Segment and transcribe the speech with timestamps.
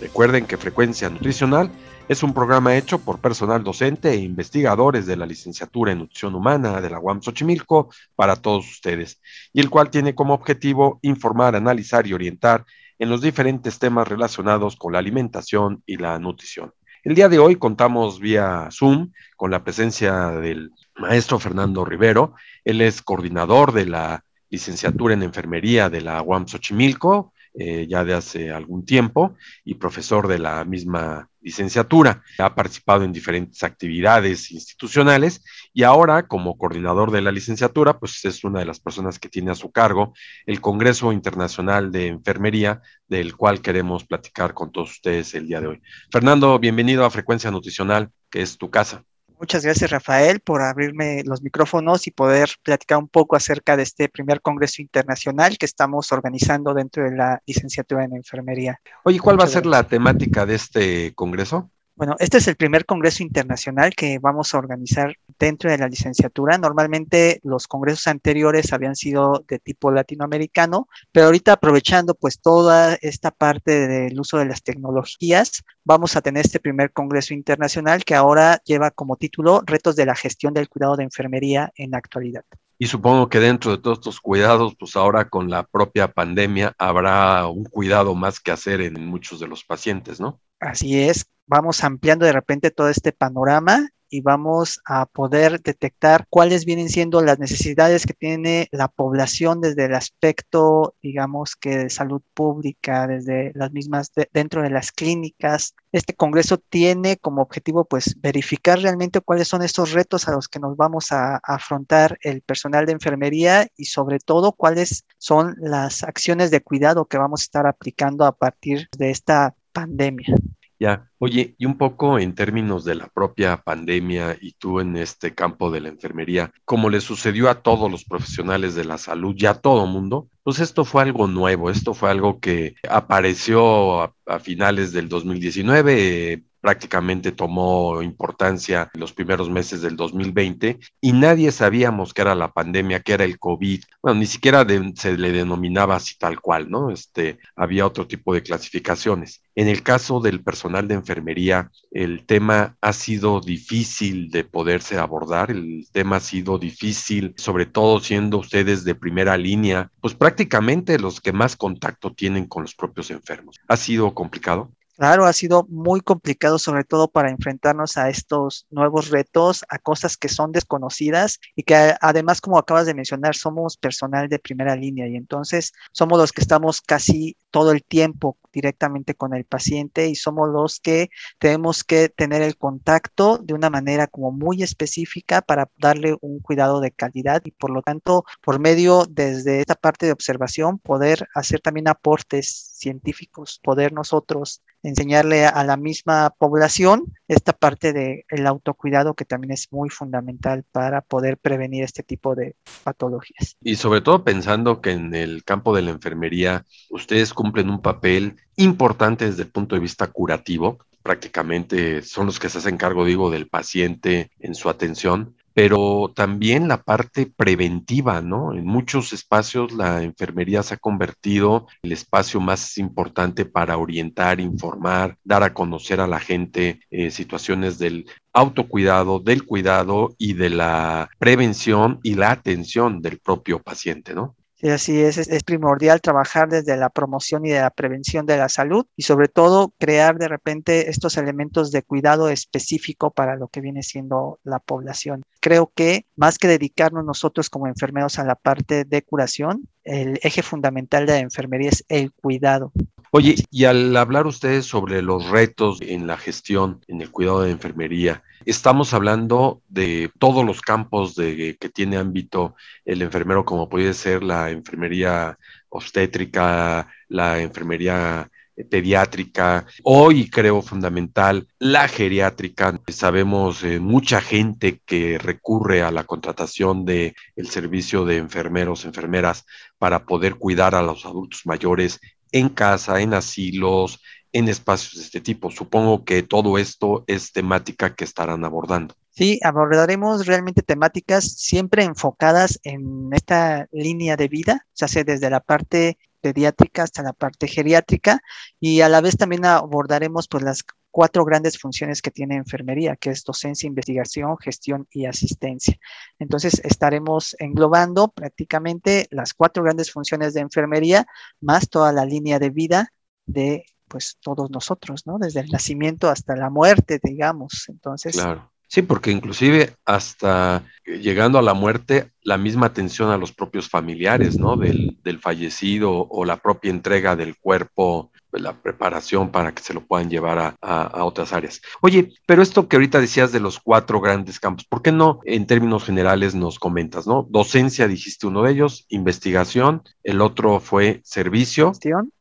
[0.00, 1.70] Recuerden que Frecuencia Nutricional
[2.08, 6.80] es un programa hecho por personal docente e investigadores de la licenciatura en nutrición humana
[6.80, 9.20] de la UAM Xochimilco para todos ustedes,
[9.52, 12.66] y el cual tiene como objetivo informar, analizar y orientar
[12.98, 16.72] en los diferentes temas relacionados con la alimentación y la nutrición.
[17.02, 22.34] El día de hoy contamos vía Zoom con la presencia del maestro Fernando Rivero.
[22.64, 28.12] Él es coordinador de la licenciatura en enfermería de la UAM Xochimilco, eh, ya de
[28.12, 32.22] hace algún tiempo y profesor de la misma licenciatura.
[32.38, 38.44] Ha participado en diferentes actividades institucionales y ahora como coordinador de la licenciatura, pues es
[38.44, 40.12] una de las personas que tiene a su cargo
[40.44, 45.68] el Congreso Internacional de Enfermería, del cual queremos platicar con todos ustedes el día de
[45.68, 45.82] hoy.
[46.10, 49.04] Fernando, bienvenido a Frecuencia Nutricional, que es tu casa.
[49.38, 54.08] Muchas gracias, Rafael, por abrirme los micrófonos y poder platicar un poco acerca de este
[54.08, 58.80] primer Congreso Internacional que estamos organizando dentro de la licenciatura en enfermería.
[59.04, 61.70] Oye, ¿cuál va a ser la temática de este Congreso?
[61.96, 66.58] Bueno, este es el primer congreso internacional que vamos a organizar dentro de la licenciatura.
[66.58, 73.30] Normalmente los congresos anteriores habían sido de tipo latinoamericano, pero ahorita aprovechando pues toda esta
[73.30, 78.60] parte del uso de las tecnologías, vamos a tener este primer congreso internacional que ahora
[78.66, 82.44] lleva como título Retos de la gestión del cuidado de enfermería en la actualidad.
[82.78, 87.46] Y supongo que dentro de todos estos cuidados, pues ahora con la propia pandemia habrá
[87.46, 90.40] un cuidado más que hacer en muchos de los pacientes, ¿no?
[90.60, 96.64] Así es, vamos ampliando de repente todo este panorama y vamos a poder detectar cuáles
[96.64, 102.22] vienen siendo las necesidades que tiene la población desde el aspecto, digamos que de salud
[102.32, 105.74] pública, desde las mismas dentro de las clínicas.
[105.92, 110.60] Este congreso tiene como objetivo pues verificar realmente cuáles son estos retos a los que
[110.60, 116.04] nos vamos a, a afrontar el personal de enfermería y sobre todo cuáles son las
[116.04, 120.34] acciones de cuidado que vamos a estar aplicando a partir de esta pandemia.
[120.78, 125.34] Ya, oye, y un poco en términos de la propia pandemia y tú en este
[125.34, 129.50] campo de la enfermería, como le sucedió a todos los profesionales de la salud, ya
[129.50, 134.92] a todo mundo, pues esto fue algo nuevo, esto fue algo que apareció a, finales
[134.92, 142.22] del 2019, prácticamente tomó importancia en los primeros meses del 2020 y nadie sabíamos que
[142.22, 143.84] era la pandemia, que era el COVID.
[144.02, 144.66] Bueno, ni siquiera
[144.96, 146.90] se le denominaba así tal cual, ¿no?
[146.90, 149.42] Este, había otro tipo de clasificaciones.
[149.54, 155.52] En el caso del personal de enfermería, el tema ha sido difícil de poderse abordar,
[155.52, 161.20] el tema ha sido difícil, sobre todo siendo ustedes de primera línea, pues prácticamente los
[161.20, 163.56] que más contacto tienen con los propios enfermos.
[163.68, 164.72] ¿Ha sido complicado?
[164.98, 170.16] Claro, ha sido muy complicado, sobre todo para enfrentarnos a estos nuevos retos, a cosas
[170.16, 175.06] que son desconocidas y que además, como acabas de mencionar, somos personal de primera línea
[175.06, 180.14] y entonces somos los que estamos casi todo el tiempo directamente con el paciente y
[180.14, 185.68] somos los que tenemos que tener el contacto de una manera como muy específica para
[185.76, 190.12] darle un cuidado de calidad y por lo tanto, por medio desde esta parte de
[190.12, 197.92] observación, poder hacer también aportes científicos, poder nosotros enseñarle a la misma población esta parte
[197.92, 203.56] del autocuidado que también es muy fundamental para poder prevenir este tipo de patologías.
[203.60, 208.36] Y sobre todo pensando que en el campo de la enfermería ustedes cumplen un papel
[208.56, 213.30] importante desde el punto de vista curativo, prácticamente son los que se hacen cargo, digo,
[213.30, 218.52] del paciente en su atención, pero también la parte preventiva, ¿no?
[218.52, 224.38] En muchos espacios la enfermería se ha convertido en el espacio más importante para orientar,
[224.38, 228.04] informar, dar a conocer a la gente eh, situaciones del
[228.34, 234.36] autocuidado, del cuidado y de la prevención y la atención del propio paciente, ¿no?
[234.58, 238.48] Sí, así es, es, primordial trabajar desde la promoción y de la prevención de la
[238.48, 243.60] salud y sobre todo crear de repente estos elementos de cuidado específico para lo que
[243.60, 245.24] viene siendo la población.
[245.40, 250.42] Creo que más que dedicarnos nosotros como enfermeros a la parte de curación, el eje
[250.42, 252.72] fundamental de la enfermería es el cuidado.
[253.18, 257.50] Oye, y al hablar ustedes sobre los retos en la gestión, en el cuidado de
[257.50, 263.94] enfermería, estamos hablando de todos los campos de, que tiene ámbito el enfermero, como puede
[263.94, 265.38] ser la enfermería
[265.70, 268.30] obstétrica, la enfermería
[268.64, 272.78] pediátrica, hoy creo fundamental la geriátrica.
[272.88, 279.46] Sabemos eh, mucha gente que recurre a la contratación de el servicio de enfermeros, enfermeras
[279.78, 282.00] para poder cuidar a los adultos mayores
[282.32, 284.00] en casa, en asilos,
[284.32, 285.50] en espacios de este tipo.
[285.50, 288.94] Supongo que todo esto es temática que estarán abordando.
[289.10, 295.40] Sí, abordaremos realmente temáticas siempre enfocadas en esta línea de vida, o sea, desde la
[295.40, 298.20] parte pediátrica hasta la parte geriátrica
[298.60, 300.64] y a la vez también abordaremos pues las
[300.96, 305.78] cuatro grandes funciones que tiene enfermería, que es docencia, investigación, gestión y asistencia.
[306.18, 311.06] Entonces estaremos englobando prácticamente las cuatro grandes funciones de enfermería,
[311.38, 312.94] más toda la línea de vida
[313.26, 315.18] de pues todos nosotros, ¿no?
[315.18, 317.66] Desde el nacimiento hasta la muerte, digamos.
[317.68, 318.50] Entonces, claro.
[318.66, 324.38] Sí, porque inclusive hasta llegando a la muerte, la misma atención a los propios familiares,
[324.38, 324.56] ¿no?
[324.56, 329.86] Del, del fallecido o la propia entrega del cuerpo, la preparación para que se lo
[329.86, 331.60] puedan llevar a, a, otras áreas.
[331.80, 335.46] Oye, pero esto que ahorita decías de los cuatro grandes campos, ¿por qué no en
[335.46, 337.26] términos generales nos comentas, ¿no?
[337.30, 341.72] Docencia, dijiste uno de ellos, investigación, el otro fue servicio.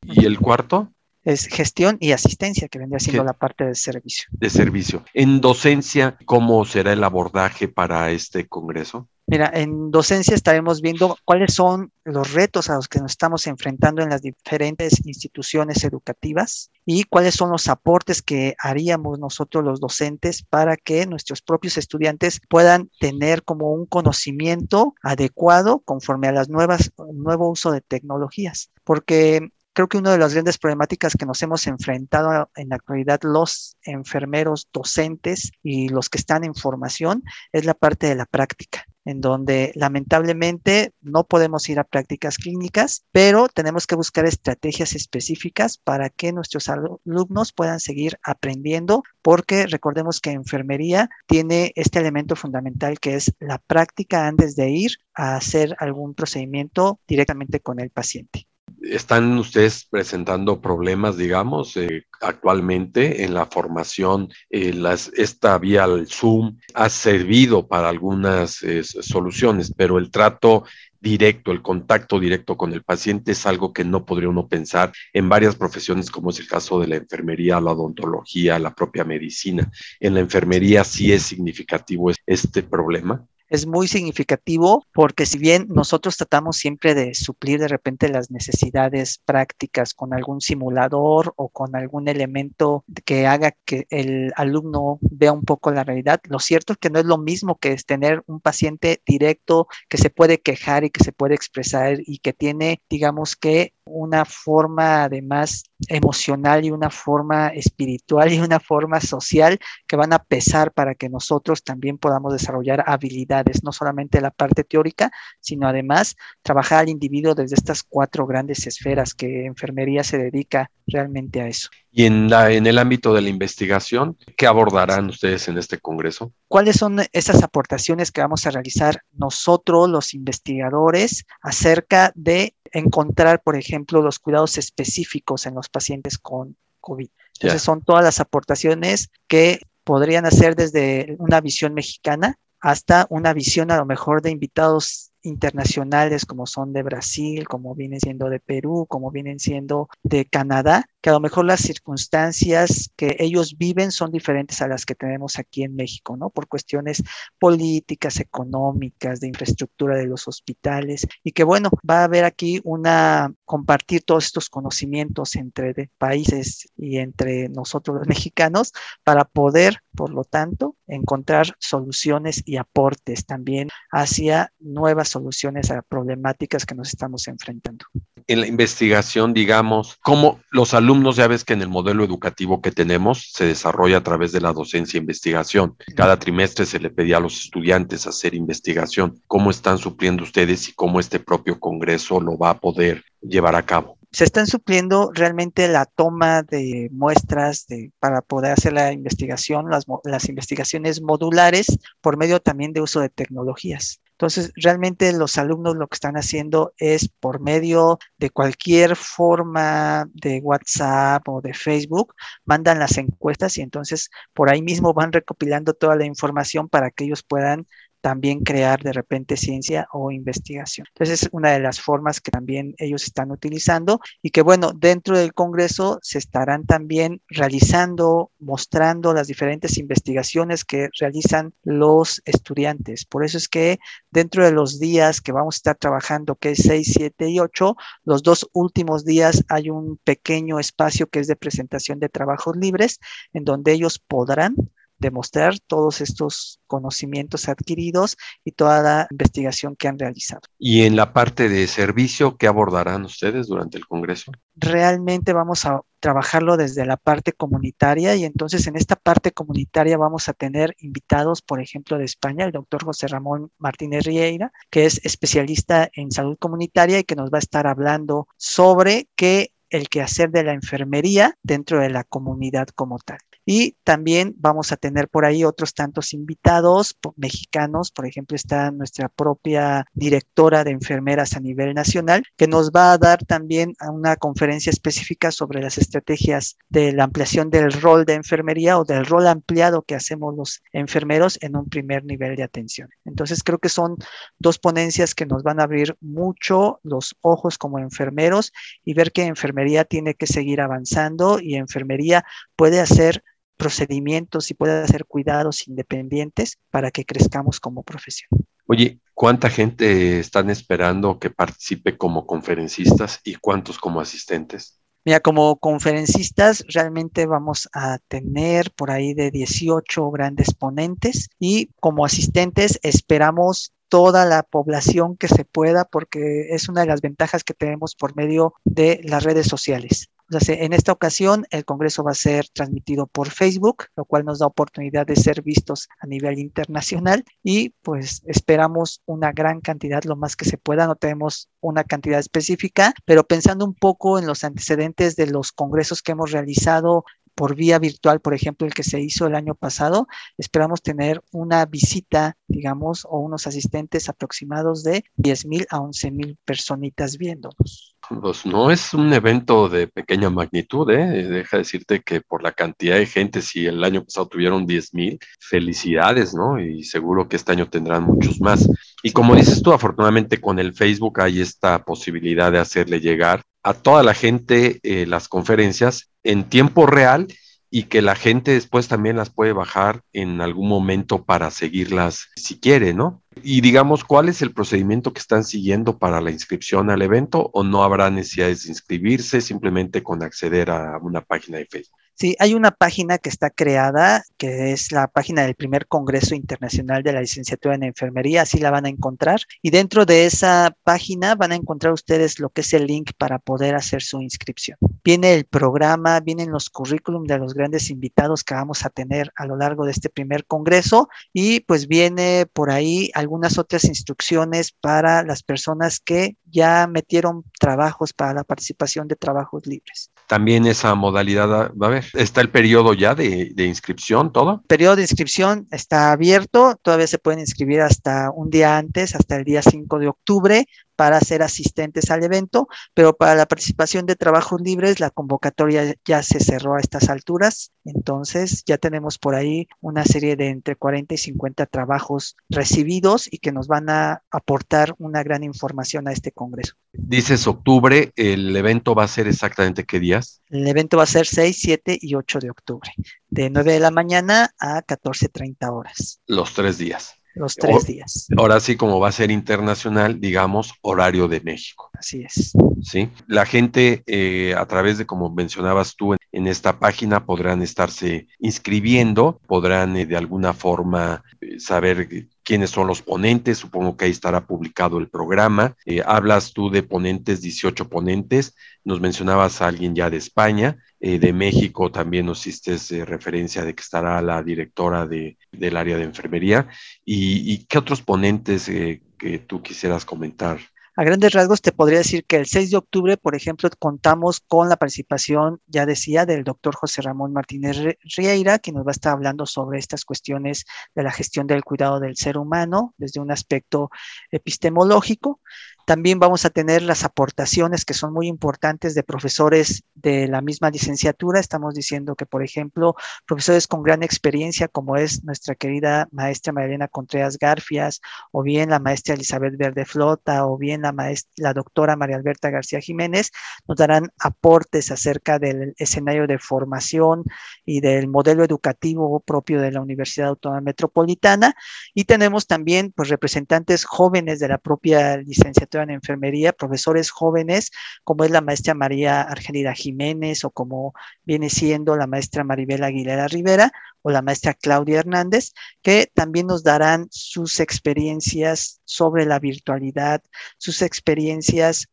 [0.04, 0.92] ¿Y el cuarto?
[1.26, 4.28] es gestión y asistencia, que vendría siendo la parte de servicio.
[4.32, 5.04] De servicio.
[5.14, 9.10] En docencia, ¿cómo será el abordaje para este congreso?
[9.28, 14.04] Mira, en docencia estaremos viendo cuáles son los retos a los que nos estamos enfrentando
[14.04, 20.44] en las diferentes instituciones educativas y cuáles son los aportes que haríamos nosotros los docentes
[20.44, 26.92] para que nuestros propios estudiantes puedan tener como un conocimiento adecuado conforme a las nuevas
[27.12, 31.68] nuevo uso de tecnologías, porque creo que una de las grandes problemáticas que nos hemos
[31.68, 37.74] enfrentado en la actualidad los enfermeros, docentes y los que están en formación es la
[37.74, 43.86] parte de la práctica en donde lamentablemente no podemos ir a prácticas clínicas, pero tenemos
[43.86, 51.10] que buscar estrategias específicas para que nuestros alumnos puedan seguir aprendiendo, porque recordemos que enfermería
[51.28, 57.00] tiene este elemento fundamental que es la práctica antes de ir a hacer algún procedimiento
[57.08, 58.48] directamente con el paciente.
[58.82, 64.30] ¿Están ustedes presentando problemas, digamos, eh, actualmente en la formación?
[64.50, 70.66] Eh, las, esta vía al Zoom ha servido para algunas eh, soluciones, pero el trato
[71.06, 75.30] directo, el contacto directo con el paciente es algo que no podría uno pensar en
[75.30, 79.72] varias profesiones, como es el caso de la enfermería, la odontología, la propia medicina.
[80.00, 86.18] En la enfermería sí es significativo este problema es muy significativo porque si bien nosotros
[86.18, 92.08] tratamos siempre de suplir de repente las necesidades prácticas con algún simulador o con algún
[92.08, 96.90] elemento que haga que el alumno vea un poco la realidad, lo cierto es que
[96.90, 100.90] no es lo mismo que es tener un paciente directo que se puede quejar y
[100.96, 106.90] que se puede expresar y que tiene, digamos que, una forma además emocional y una
[106.90, 112.34] forma espiritual y una forma social que van a pesar para que nosotros también podamos
[112.34, 118.26] desarrollar habilidades, no solamente la parte teórica, sino además trabajar al individuo desde estas cuatro
[118.26, 121.70] grandes esferas que enfermería se dedica realmente a eso.
[121.92, 126.34] Y en, la, en el ámbito de la investigación, ¿qué abordarán ustedes en este Congreso?
[126.48, 133.56] ¿Cuáles son esas aportaciones que vamos a realizar nosotros, los investigadores, acerca de encontrar, por
[133.56, 137.10] ejemplo, los cuidados específicos en los pacientes con COVID?
[137.36, 143.72] Entonces, son todas las aportaciones que podrían hacer desde una visión mexicana hasta una visión
[143.72, 148.86] a lo mejor de invitados internacionales como son de Brasil, como vienen siendo de Perú,
[148.88, 154.12] como vienen siendo de Canadá, que a lo mejor las circunstancias que ellos viven son
[154.12, 156.30] diferentes a las que tenemos aquí en México, ¿no?
[156.30, 157.04] Por cuestiones
[157.40, 163.34] políticas, económicas, de infraestructura de los hospitales y que bueno, va a haber aquí una
[163.46, 170.24] compartir todos estos conocimientos entre países y entre nosotros los mexicanos para poder, por lo
[170.24, 177.86] tanto, encontrar soluciones y aportes también hacia nuevas soluciones a problemáticas que nos estamos enfrentando.
[178.28, 182.72] en la investigación, digamos, cómo los alumnos, ya ves que en el modelo educativo que
[182.72, 185.76] tenemos se desarrolla a través de la docencia e investigación.
[185.96, 189.22] Cada trimestre se le pedía a los estudiantes hacer investigación.
[189.28, 193.64] ¿Cómo están supliendo ustedes y cómo este propio Congreso lo va a poder llevar a
[193.64, 193.98] cabo?
[194.16, 199.84] se están supliendo realmente la toma de muestras de, para poder hacer la investigación, las,
[200.06, 201.68] las investigaciones modulares
[202.00, 204.00] por medio también de uso de tecnologías.
[204.16, 210.40] Entonces, realmente los alumnos lo que están haciendo es por medio de cualquier forma de
[210.40, 215.98] WhatsApp o de Facebook, mandan las encuestas y entonces por ahí mismo van recopilando toda
[215.98, 217.68] la información para que ellos puedan
[218.06, 220.86] también crear de repente ciencia o investigación.
[220.94, 225.18] Entonces es una de las formas que también ellos están utilizando y que bueno, dentro
[225.18, 233.06] del Congreso se estarán también realizando, mostrando las diferentes investigaciones que realizan los estudiantes.
[233.06, 233.80] Por eso es que
[234.12, 237.76] dentro de los días que vamos a estar trabajando, que es 6, 7 y 8,
[238.04, 243.00] los dos últimos días hay un pequeño espacio que es de presentación de trabajos libres,
[243.34, 244.56] en donde ellos podrán
[244.98, 250.42] demostrar todos estos conocimientos adquiridos y toda la investigación que han realizado.
[250.58, 254.32] ¿Y en la parte de servicio, qué abordarán ustedes durante el Congreso?
[254.56, 260.30] Realmente vamos a trabajarlo desde la parte comunitaria y entonces en esta parte comunitaria vamos
[260.30, 265.04] a tener invitados, por ejemplo, de España, el doctor José Ramón Martínez Rieira, que es
[265.04, 270.30] especialista en salud comunitaria y que nos va a estar hablando sobre qué el quehacer
[270.32, 273.20] de la enfermería dentro de la comunidad como tal.
[273.46, 279.10] Y también vamos a tener por ahí otros tantos invitados mexicanos, por ejemplo, está nuestra
[279.10, 284.70] propia directora de enfermeras a nivel nacional, que nos va a dar también una conferencia
[284.70, 289.84] específica sobre las estrategias de la ampliación del rol de enfermería o del rol ampliado
[289.84, 292.90] que hacemos los enfermeros en un primer nivel de atención.
[293.06, 293.98] Entonces, creo que son
[294.40, 298.52] dos ponencias que nos van a abrir mucho los ojos como enfermeros
[298.84, 302.26] y ver que enfermería tiene que seguir avanzando y enfermería
[302.56, 303.24] puede hacer
[303.58, 308.30] procedimientos y puede hacer cuidados independientes para que crezcamos como profesión.
[308.68, 314.80] Oye, ¿cuánta gente están esperando que participe como conferencistas y cuántos como asistentes?
[315.06, 322.06] Mira, como conferencistas realmente vamos a tener por ahí de 18 grandes ponentes y como
[322.06, 327.54] asistentes esperamos toda la población que se pueda porque es una de las ventajas que
[327.54, 332.50] tenemos por medio de las redes sociales en esta ocasión el Congreso va a ser
[332.50, 337.70] transmitido por Facebook, lo cual nos da oportunidad de ser vistos a nivel internacional y
[337.82, 342.94] pues esperamos una gran cantidad, lo más que se pueda, no tenemos una cantidad específica,
[343.06, 347.06] pero pensando un poco en los antecedentes de los congresos que hemos realizado
[347.36, 351.66] por vía virtual, por ejemplo, el que se hizo el año pasado, esperamos tener una
[351.66, 357.95] visita, digamos, o unos asistentes aproximados de 10 mil a 11 mil personitas viéndonos.
[358.10, 361.28] Pues no es un evento de pequeña magnitud, ¿eh?
[361.28, 365.20] Deja decirte que por la cantidad de gente, si el año pasado tuvieron 10 mil,
[365.40, 366.60] felicidades, ¿no?
[366.60, 368.70] Y seguro que este año tendrán muchos más.
[369.02, 373.74] Y como dices tú, afortunadamente con el Facebook hay esta posibilidad de hacerle llegar a
[373.74, 377.28] toda la gente eh, las conferencias en tiempo real
[377.72, 382.60] y que la gente después también las puede bajar en algún momento para seguirlas si
[382.60, 383.24] quiere, ¿no?
[383.48, 387.64] Y digamos, ¿cuál es el procedimiento que están siguiendo para la inscripción al evento o
[387.64, 392.05] no habrá necesidad de inscribirse simplemente con acceder a una página de Facebook?
[392.18, 397.04] Sí, hay una página que está creada, que es la página del primer Congreso Internacional
[397.04, 399.42] de la Licenciatura en Enfermería, así la van a encontrar.
[399.62, 403.38] Y dentro de esa página van a encontrar ustedes lo que es el link para
[403.38, 404.78] poder hacer su inscripción.
[405.04, 409.46] Viene el programa, vienen los currículum de los grandes invitados que vamos a tener a
[409.46, 415.22] lo largo de este primer Congreso y pues viene por ahí algunas otras instrucciones para
[415.24, 420.12] las personas que ya metieron trabajos para la participación de trabajos libres.
[420.28, 422.05] También esa modalidad va a haber.
[422.14, 424.62] ¿Está el periodo ya de, inscripción, todo?
[424.62, 429.36] El periodo de inscripción está abierto, todavía se pueden inscribir hasta un día antes, hasta
[429.36, 434.16] el día 5 de octubre para ser asistentes al evento, pero para la participación de
[434.16, 439.68] trabajos libres, la convocatoria ya se cerró a estas alturas, entonces ya tenemos por ahí
[439.82, 444.96] una serie de entre 40 y 50 trabajos recibidos y que nos van a aportar
[444.98, 446.74] una gran información a este Congreso.
[446.94, 450.42] Dices octubre, ¿el evento va a ser exactamente qué días?
[450.50, 452.92] El evento va a ser 6, 7 y 8 de octubre,
[453.28, 456.22] de 9 de la mañana a 14.30 horas.
[456.28, 458.28] Los tres días los tres días.
[458.38, 461.90] Ahora sí, como va a ser internacional, digamos, horario de México.
[461.94, 462.54] Así es.
[462.82, 468.28] Sí, la gente eh, a través de, como mencionabas tú, en, esta página podrán estarse
[468.40, 472.08] inscribiendo, podrán eh, de alguna forma eh, saber
[472.46, 475.76] quiénes son los ponentes, supongo que ahí estará publicado el programa.
[475.86, 481.20] Eh, hablas tú de ponentes, 18 ponentes, nos mencionabas a alguien ya de España, eh,
[481.20, 486.04] de México también nos hiciste referencia de que estará la directora de, del área de
[486.04, 486.70] enfermería.
[487.04, 490.60] ¿Y, y qué otros ponentes que tú quisieras comentar?
[490.98, 494.70] A grandes rasgos te podría decir que el 6 de octubre, por ejemplo, contamos con
[494.70, 497.76] la participación, ya decía, del doctor José Ramón Martínez
[498.16, 500.64] Rieira, que nos va a estar hablando sobre estas cuestiones
[500.96, 503.90] de la gestión del cuidado del ser humano desde un aspecto
[504.32, 505.42] epistemológico.
[505.86, 510.72] También vamos a tener las aportaciones que son muy importantes de profesores de la misma
[510.72, 511.40] licenciatura.
[511.40, 512.96] Estamos diciendo que, por ejemplo,
[513.28, 518.02] profesores con gran experiencia, como es nuestra querida maestra Marilena Contreras Garfias,
[518.32, 522.50] o bien la maestra Elizabeth Verde Flota, o bien la, maestra, la doctora María Alberta
[522.50, 523.32] García Jiménez,
[523.68, 527.24] nos darán aportes acerca del escenario de formación
[527.64, 531.54] y del modelo educativo propio de la Universidad Autónoma Metropolitana.
[531.94, 537.72] Y tenemos también pues, representantes jóvenes de la propia licenciatura en enfermería, profesores jóvenes,
[538.04, 543.28] como es la maestra María Argelida Jiménez o como viene siendo la maestra Maribel Aguilera
[543.28, 550.22] Rivera o la maestra Claudia Hernández, que también nos darán sus experiencias sobre la virtualidad,
[550.58, 551.88] sus experiencias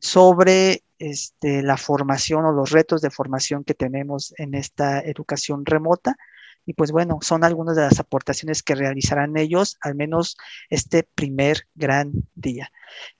[0.00, 6.16] sobre este, la formación o los retos de formación que tenemos en esta educación remota.
[6.68, 10.36] Y pues bueno, son algunas de las aportaciones que realizarán ellos, al menos
[10.68, 12.70] este primer gran día.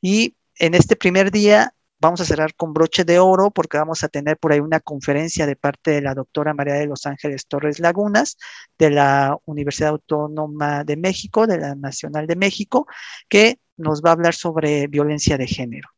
[0.03, 4.09] Y en este primer día vamos a cerrar con broche de oro porque vamos a
[4.09, 7.81] tener por ahí una conferencia de parte de la doctora María de Los Ángeles Torres
[7.81, 8.37] Lagunas
[8.79, 12.87] de la Universidad Autónoma de México, de la Nacional de México,
[13.31, 15.89] que nos va a hablar sobre violencia de género.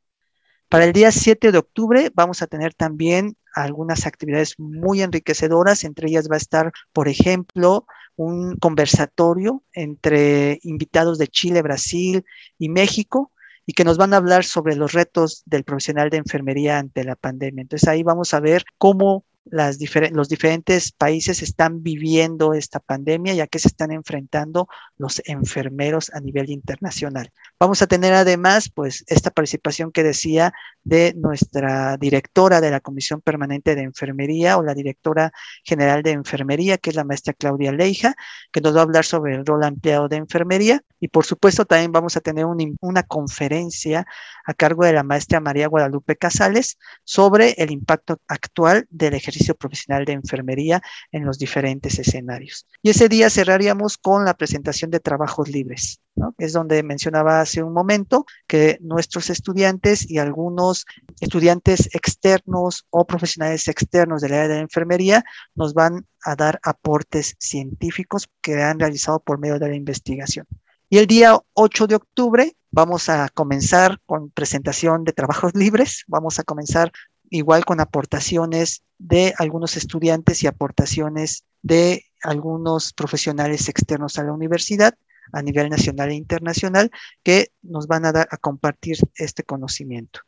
[0.71, 6.09] Para el día 7 de octubre vamos a tener también algunas actividades muy enriquecedoras, entre
[6.09, 12.25] ellas va a estar, por ejemplo, un conversatorio entre invitados de Chile, Brasil
[12.57, 13.33] y México
[13.67, 17.17] y que nos van a hablar sobre los retos del profesional de enfermería ante la
[17.17, 17.63] pandemia.
[17.63, 19.79] Entonces ahí vamos a ver cómo las
[20.13, 26.21] los diferentes países están viviendo esta pandemia ya que se están enfrentando los enfermeros a
[26.21, 27.33] nivel internacional.
[27.59, 30.53] Vamos a tener además pues esta participación que decía
[30.85, 35.33] de nuestra directora de la Comisión Permanente de Enfermería o la directora
[35.65, 38.15] general de Enfermería, que es la maestra Claudia Leija,
[38.53, 40.83] que nos va a hablar sobre el rol ampliado de enfermería.
[41.01, 44.07] Y por supuesto también vamos a tener una conferencia
[44.45, 50.05] a cargo de la maestra María Guadalupe Casales sobre el impacto actual del ejercicio profesional
[50.05, 52.67] de enfermería en los diferentes escenarios.
[52.83, 56.35] Y ese día cerraríamos con la presentación de trabajos libres, ¿no?
[56.39, 60.87] es donde mencionaba hace un momento que nuestros estudiantes y algunos
[61.21, 67.37] estudiantes externos o profesionales externos del área de la enfermería nos van a dar aportes
[67.39, 70.47] científicos que han realizado por medio de la investigación.
[70.89, 76.05] Y el día 8 de octubre vamos a comenzar con presentación de trabajos libres.
[76.09, 76.93] Vamos a comenzar
[77.31, 84.95] igual con aportaciones de algunos estudiantes y aportaciones de algunos profesionales externos a la universidad
[85.33, 86.91] a nivel nacional e internacional
[87.23, 90.21] que nos van a dar a compartir este conocimiento.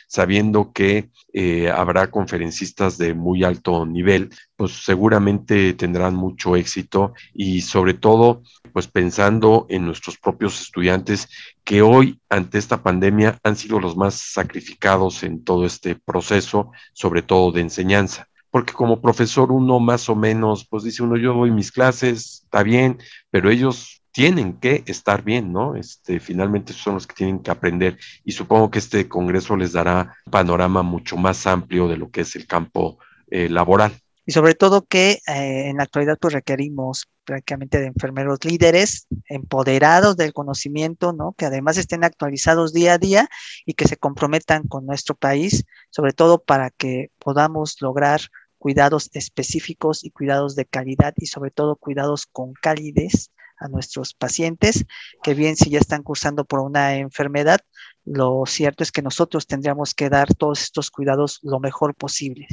[0.07, 7.61] sabiendo que eh, habrá conferencistas de muy alto nivel, pues seguramente tendrán mucho éxito y
[7.61, 8.41] sobre todo,
[8.73, 11.27] pues pensando en nuestros propios estudiantes
[11.63, 17.21] que hoy ante esta pandemia han sido los más sacrificados en todo este proceso, sobre
[17.21, 21.51] todo de enseñanza porque como profesor uno más o menos, pues dice uno, yo doy
[21.51, 22.97] mis clases, está bien,
[23.29, 25.75] pero ellos tienen que estar bien, ¿no?
[25.75, 30.15] Este, finalmente son los que tienen que aprender y supongo que este congreso les dará
[30.29, 32.97] panorama mucho más amplio de lo que es el campo
[33.29, 33.93] eh, laboral.
[34.25, 40.17] Y sobre todo que eh, en la actualidad pues requerimos prácticamente de enfermeros líderes, empoderados
[40.17, 41.33] del conocimiento, ¿no?
[41.37, 43.27] Que además estén actualizados día a día
[43.65, 48.21] y que se comprometan con nuestro país, sobre todo para que podamos lograr
[48.59, 54.85] cuidados específicos y cuidados de calidad y sobre todo cuidados con calidez a nuestros pacientes,
[55.23, 57.59] que bien si ya están cursando por una enfermedad,
[58.05, 62.47] lo cierto es que nosotros tendríamos que dar todos estos cuidados lo mejor posible.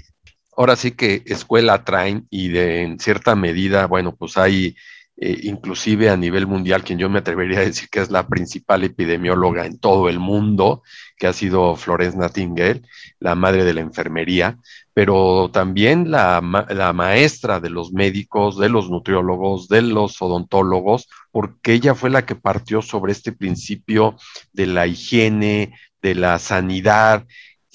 [0.56, 4.74] Ahora sí que escuela traen y de en cierta medida, bueno, pues hay
[5.18, 8.84] eh, inclusive a nivel mundial, quien yo me atrevería a decir que es la principal
[8.84, 10.82] epidemióloga en todo el mundo,
[11.16, 12.82] que ha sido Florence Nightingale,
[13.18, 14.58] la madre de la enfermería,
[14.92, 21.72] pero también la, la maestra de los médicos, de los nutriólogos, de los odontólogos, porque
[21.72, 24.16] ella fue la que partió sobre este principio
[24.52, 27.26] de la higiene, de la sanidad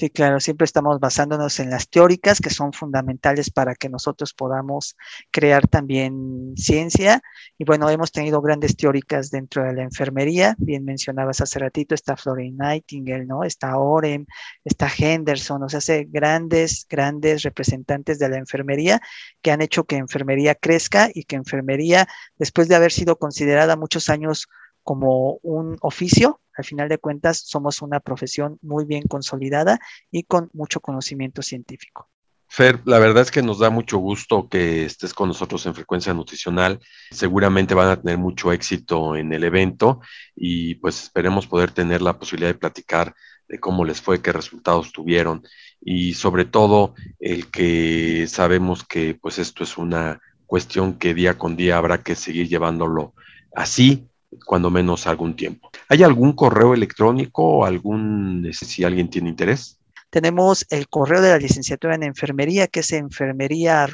[0.01, 4.97] Sí, claro, siempre estamos basándonos en las teóricas que son fundamentales para que nosotros podamos
[5.29, 7.21] crear también ciencia.
[7.59, 10.55] Y bueno, hemos tenido grandes teóricas dentro de la enfermería.
[10.57, 13.43] Bien mencionabas hace ratito, está Florence Nightingale, ¿no?
[13.43, 14.25] Está Orem,
[14.65, 18.99] está Henderson, o sea, hace grandes, grandes representantes de la enfermería
[19.43, 22.07] que han hecho que enfermería crezca y que enfermería,
[22.39, 24.47] después de haber sido considerada muchos años
[24.83, 29.79] como un oficio, al final de cuentas somos una profesión muy bien consolidada
[30.11, 32.09] y con mucho conocimiento científico.
[32.53, 36.13] Fer, la verdad es que nos da mucho gusto que estés con nosotros en Frecuencia
[36.13, 36.81] Nutricional.
[37.09, 40.01] Seguramente van a tener mucho éxito en el evento
[40.35, 43.15] y pues esperemos poder tener la posibilidad de platicar
[43.47, 45.43] de cómo les fue, qué resultados tuvieron
[45.79, 51.55] y sobre todo el que sabemos que pues esto es una cuestión que día con
[51.55, 53.13] día habrá que seguir llevándolo
[53.55, 54.10] así
[54.45, 55.71] cuando menos algún tiempo.
[55.89, 59.77] ¿Hay algún correo electrónico o algún, este, si alguien tiene interés?
[60.09, 63.87] Tenemos el correo de la licenciatura en enfermería, que es enfermería